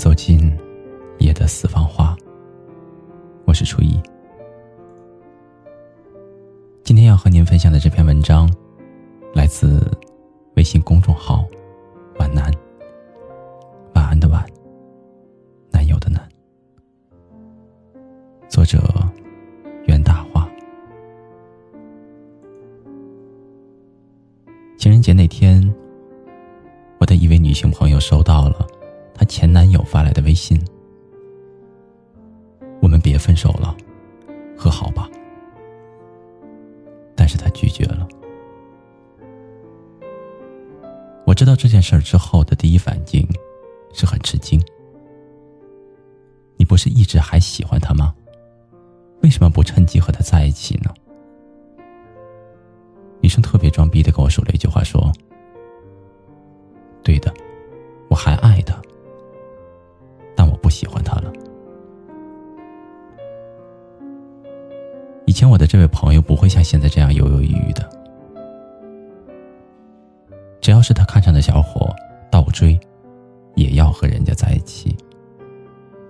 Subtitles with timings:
[0.00, 0.50] 走进
[1.18, 2.16] 夜的四方花，
[3.44, 4.00] 我是初一。
[6.82, 8.50] 今天要和您分享的这篇文章，
[9.34, 9.78] 来自
[10.56, 11.44] 微信公众号
[12.18, 12.50] “晚安”，
[13.94, 14.42] 晚安的晚，
[15.70, 16.26] 男友的男，
[18.48, 18.78] 作者
[19.84, 20.48] 袁大话。
[24.78, 25.62] 情人节那天，
[26.98, 28.66] 我的一位女性朋友收到了。
[29.30, 30.60] 前男友发来的微信
[32.82, 33.76] ：“我们别分手了，
[34.58, 35.08] 和好吧。”
[37.14, 38.08] 但是他拒绝了。
[41.24, 43.24] 我知道这件事儿之后的第一反应
[43.94, 44.60] 是很吃惊。
[46.56, 48.12] 你不是一直还喜欢他吗？
[49.22, 50.92] 为什么不趁机和他在一起呢？
[53.20, 55.12] 女生特别装逼的跟我说了一句话：“说，
[65.40, 67.88] 前我的这位朋友不会像现在这样犹犹豫豫的，
[70.60, 71.96] 只要是他看上的小伙，
[72.30, 72.78] 倒追，
[73.54, 74.94] 也要和人家在一起。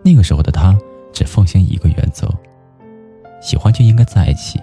[0.05, 0.77] 那个时候的他
[1.13, 2.29] 只奉行一个原则：
[3.41, 4.61] 喜欢就应该在一起，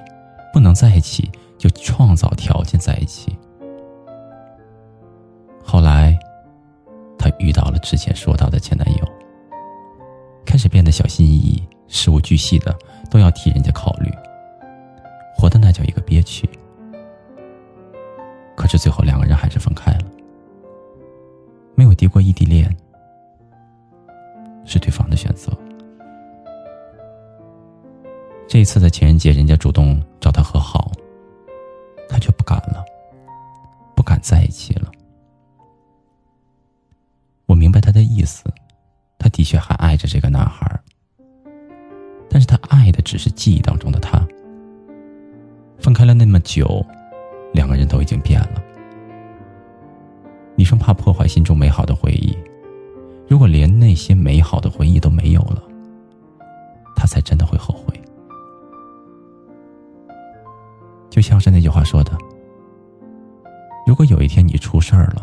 [0.51, 3.33] 不能在一起就创造条件在一起。
[5.63, 6.19] 后来，
[7.17, 9.07] 他遇到了之前说到的前男友。
[10.45, 12.77] 开始变得小心翼翼，事无巨细的
[13.09, 14.11] 都要替人家考虑，
[15.37, 16.49] 活的那叫一个憋屈。
[18.55, 20.05] 可是最后两个人还是分开了，
[21.75, 22.75] 没有敌过异地恋，
[24.65, 25.55] 是对方的选择。
[28.47, 30.91] 这一次的情人节，人家主动找他和好，
[32.09, 32.83] 他却不敢了，
[33.95, 34.91] 不敢在一起了。
[37.45, 38.43] 我明白他的意思。
[39.19, 40.79] 他的确还爱着这个男孩，
[42.29, 44.25] 但是他爱的只是记忆当中的他。
[45.87, 46.85] 分开了那么久，
[47.53, 48.61] 两个人都已经变了。
[50.53, 52.37] 你生怕破坏心中美好的回忆，
[53.25, 55.63] 如果连那些美好的回忆都没有了，
[56.93, 57.97] 他才真的会后悔。
[61.09, 62.11] 就像是那句话说的
[63.87, 65.21] ：“如果有一天你出事儿了，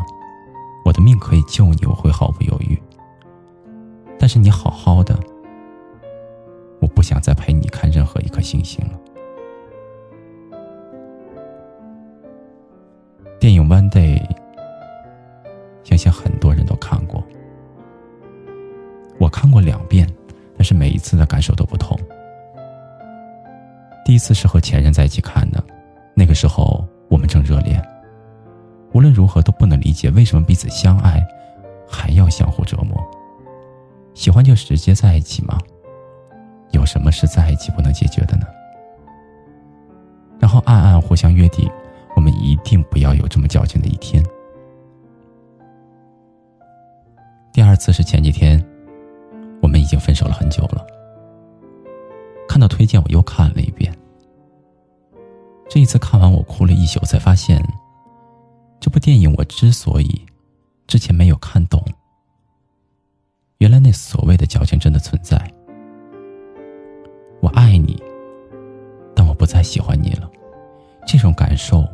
[0.86, 2.80] 我的命可以救你，我会毫不犹豫。”
[4.18, 5.14] 但是你好好的，
[6.80, 8.98] 我不想再陪你看任何一颗星星了。
[13.44, 14.18] 电影《One Day》，
[15.82, 17.22] 相信很多人都看过。
[19.18, 20.08] 我看过两遍，
[20.56, 21.94] 但是每一次的感受都不同。
[24.02, 25.62] 第一次是和前任在一起看的，
[26.14, 27.86] 那个时候我们正热恋，
[28.94, 31.22] 无论如何都不能理解为什么彼此相爱，
[31.86, 32.98] 还要相互折磨。
[34.14, 35.58] 喜欢就直接在一起吗？
[36.70, 38.46] 有什么是在一起不能解决的呢？
[40.38, 41.70] 然后暗暗互相约定，
[42.44, 44.22] 一定不要有这么矫情的一天。
[47.52, 48.62] 第二次是前几天，
[49.62, 50.84] 我们已经分手了很久了。
[52.46, 53.92] 看到推荐，我又看了一遍。
[55.70, 57.64] 这一次看完，我哭了一宿，才发现，
[58.78, 60.26] 这部电影我之所以
[60.86, 61.82] 之前没有看懂。
[63.58, 65.38] 原来那所谓的矫情真的存在。
[67.40, 68.00] 我爱你，
[69.14, 70.30] 但我不再喜欢你了。
[71.06, 71.86] 这种感受，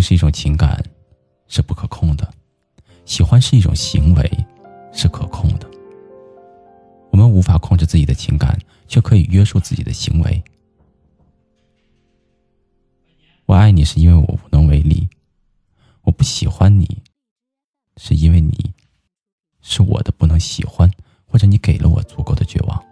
[0.00, 0.82] 是一种情感，
[1.48, 2.24] 是不可控的；
[3.04, 4.46] 喜欢是一种行为，
[4.92, 5.70] 是可控的。
[7.10, 10.42] 我们无法控制自己的情感，却可以约束自己的行为。
[13.46, 15.08] 我爱你，是因为我无能为力；
[16.02, 17.02] 我不喜欢你，
[17.96, 18.74] 是因为你
[19.62, 20.90] 是我的不能喜欢，
[21.26, 22.84] 或者你给了我足够的绝望。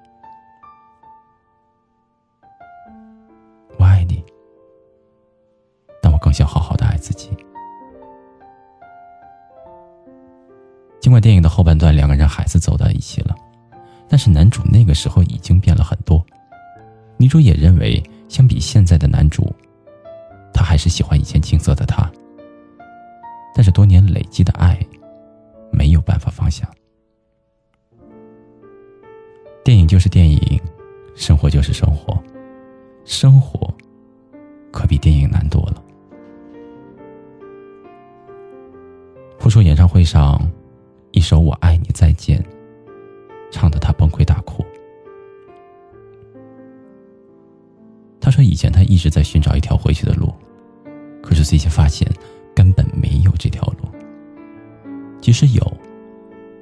[3.77, 4.25] 我爱你，
[6.01, 6.74] 但我更想好好
[11.05, 13.37] 尽管电影的后半段两个人还是走到一起了，
[14.09, 16.25] 但是男主那个时候已经变了很多。
[17.19, 19.55] 女主也认为，相比现在的男主。
[20.55, 22.11] 他还是喜欢以前青涩的他，
[23.55, 24.79] 但是多年累积的爱
[25.71, 26.67] 没有办法放下。
[29.63, 30.59] 电影就是电影，
[31.15, 32.19] 生活就是生活，
[33.05, 33.71] 生活
[34.73, 35.83] 可比电影难多了。
[39.39, 40.41] 复出演唱会上，
[41.15, 42.43] 一首《我爱你再见》
[43.49, 44.65] 唱的他崩溃大哭。
[48.21, 50.35] 他说：“以前他一直在寻找一条回去的路。”
[51.23, 52.11] 可是最近发现，
[52.53, 53.89] 根本没有这条路
[55.21, 55.73] 即使有，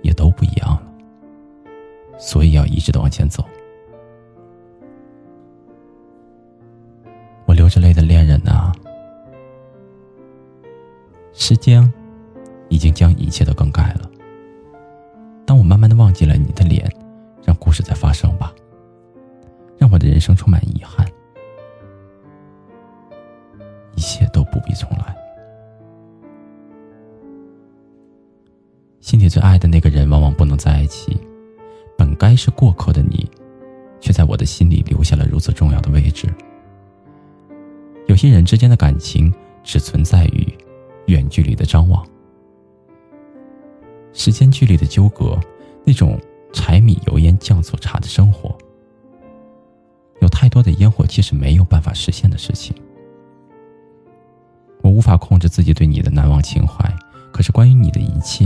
[0.03, 0.83] 也都不一样了。
[2.19, 3.43] 所以要一直的往前走。
[7.47, 8.71] 我流着泪的恋人啊，
[11.33, 11.91] 时间
[12.69, 14.02] 已经将一切都更改了。
[16.13, 16.87] 忘记了你的脸，
[17.43, 18.53] 让故事再发生吧，
[19.79, 21.11] 让我的人生充满遗憾，
[23.97, 25.17] 一切都不必重来。
[29.01, 31.19] 心底最爱的那个人，往往不能在一起。
[31.97, 33.27] 本该是过客的你，
[33.99, 36.29] 却在我的心里留下了如此重要的位置。
[38.07, 39.33] 有些人之间的感情，
[39.63, 40.47] 只存在于
[41.07, 42.07] 远距离的张望。
[44.13, 45.41] 时间距离的纠葛，
[45.85, 46.19] 那种
[46.53, 48.57] 柴米油盐酱醋茶的生活，
[50.21, 52.75] 有太多的烟火气是没有办法实现的事情。
[54.83, 56.89] 我无法控制自己对你的难忘情怀，
[57.33, 58.45] 可是关于你的一切，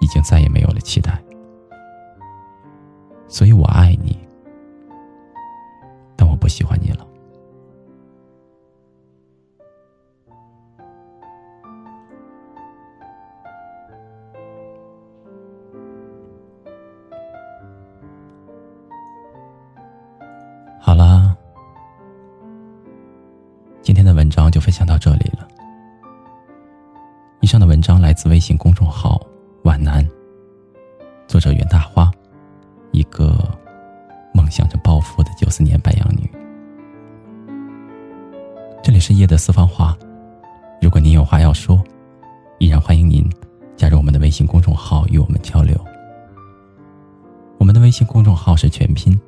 [0.00, 1.22] 已经再也没有了期待。
[3.28, 4.18] 所以我爱你，
[6.16, 6.78] 但我不喜欢
[23.82, 25.48] 今天的文章就分享到这里了。
[27.40, 29.20] 以上的文章来自微信公众号
[29.64, 30.08] “皖南”，
[31.26, 32.08] 作者袁大花，
[32.92, 33.36] 一个
[34.32, 36.30] 梦想着暴富的九四年白羊女。
[38.84, 39.98] 这里是夜的私房话，
[40.80, 41.82] 如果您有话要说，
[42.58, 43.28] 依然欢迎您
[43.76, 45.76] 加入我们的微信公众号与我们交流。
[47.58, 49.20] 我们的微信公众号是全拼。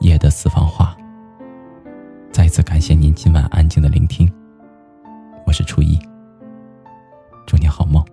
[0.00, 0.96] 夜的私房话。
[2.32, 4.30] 再次感谢您今晚安静的聆听，
[5.44, 5.98] 我是初一。
[7.44, 8.04] 祝你好梦。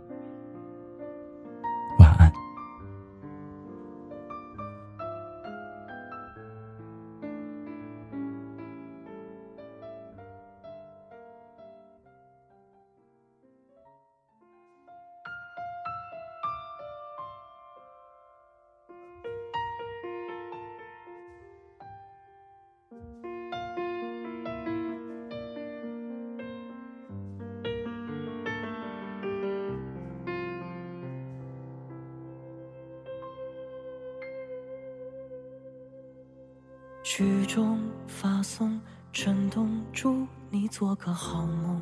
[37.10, 38.82] 曲终发送，
[39.14, 41.82] 震动，祝你做个好梦。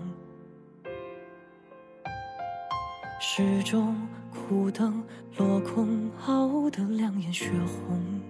[3.20, 3.96] 时钟
[4.30, 5.04] 苦等，
[5.36, 8.22] 落空，熬得两眼血红。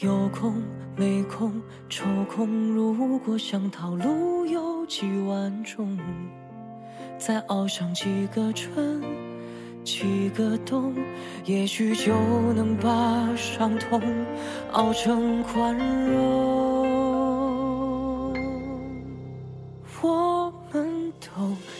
[0.00, 0.62] 有空
[0.94, 1.58] 没空，
[1.88, 5.98] 抽空，如果想逃，路有几万种，
[7.16, 9.02] 再熬上几个春。
[9.84, 10.94] 几个冬，
[11.44, 12.12] 也许就
[12.54, 12.88] 能把
[13.36, 14.00] 伤痛
[14.72, 16.88] 熬成宽容。
[20.00, 21.26] 我们都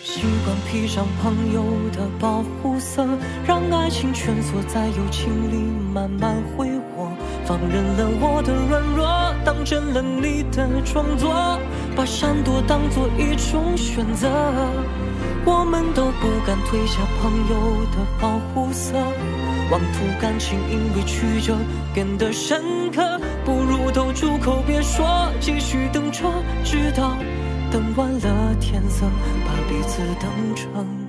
[0.03, 1.63] 习惯披上朋友
[1.93, 3.07] 的保护色，
[3.47, 5.57] 让爱情蜷缩在友情里
[5.93, 7.09] 慢慢挥霍，
[7.45, 9.07] 放任了我的软弱，
[9.45, 11.33] 当真了你的装作，
[11.95, 14.29] 把闪躲当做一种选择。
[15.45, 18.95] 我们都不敢褪下朋友的保护色，
[19.71, 21.57] 妄图感情因为曲折
[21.95, 26.31] 变得深刻，不如都住口别说，继续等着，
[26.65, 27.17] 直到
[27.71, 29.07] 等完了天色，
[29.47, 31.08] 把彼此等成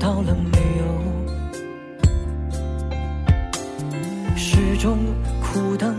[0.00, 0.84] 到了没有？
[4.34, 4.98] 时钟
[5.42, 5.94] 苦等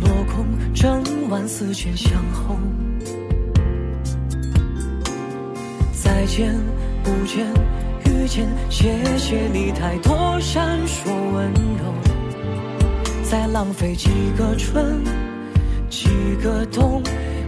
[0.00, 2.56] 落空，整晚思前想后。
[5.92, 6.58] 再见
[7.04, 7.46] 不见
[8.06, 11.92] 遇见，谢谢你太多闪烁温柔。
[13.22, 15.04] 再浪费几个春，
[15.90, 16.08] 几
[16.42, 17.02] 个冬。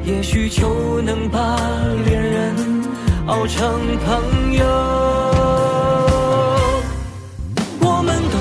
[0.04, 1.56] 也许就能把
[2.04, 2.54] 恋人
[3.26, 5.23] 熬成朋友。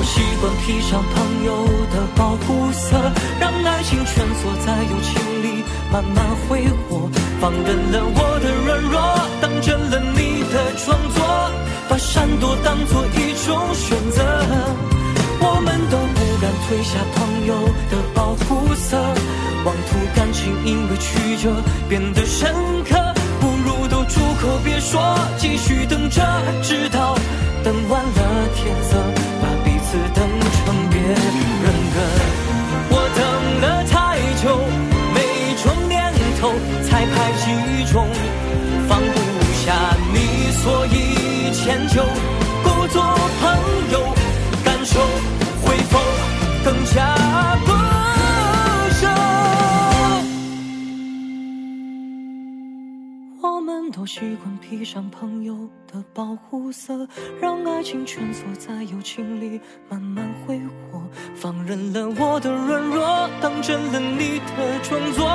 [0.04, 2.98] 习惯披上朋友的保护色，
[3.40, 9.00] 让爱情蜷缩在友情里慢慢挥霍，放任了我的软弱，
[9.42, 11.52] 当真了你的装作，
[11.90, 14.24] 把闪躲当作一种选择。
[15.46, 17.54] 我们都不敢褪下朋友
[17.92, 18.98] 的保护色，
[19.66, 21.50] 妄图感情因为曲折
[21.90, 22.54] 变得深
[22.90, 25.02] 刻，不如都住口别说，
[25.38, 26.22] 继续等着，
[26.62, 27.16] 直到
[27.64, 28.96] 等完了天色，
[41.64, 42.04] 迁就，
[42.62, 43.02] 故作
[43.40, 44.14] 朋友，
[44.66, 45.00] 感受
[45.62, 45.98] 会否
[46.66, 47.16] 更加
[47.66, 47.72] 不
[48.92, 49.08] 舍？
[53.42, 55.56] 我们都习惯披上朋友
[55.90, 57.08] 的保护色，
[57.40, 60.60] 让爱情蜷缩在友情里慢慢挥
[60.92, 61.02] 霍，
[61.34, 65.26] 放任了我的软弱，当真了你的装作，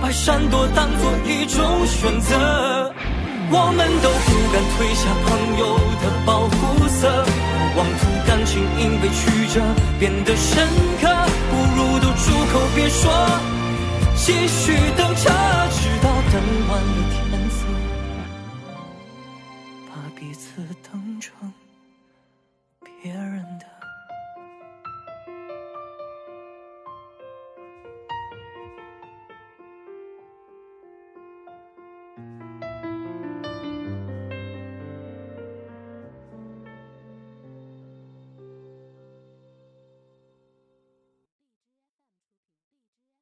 [0.00, 2.94] 把闪躲当做一种选择。
[3.50, 5.62] 我们都不敢褪下朋友
[6.00, 7.24] 的保护色，
[7.76, 9.60] 妄图感情因为曲折
[9.98, 10.66] 变得深
[11.00, 11.02] 刻，
[11.50, 13.10] 不如都住口别说，
[14.16, 15.30] 继续等着，
[15.70, 16.34] 直到等
[16.68, 17.23] 完了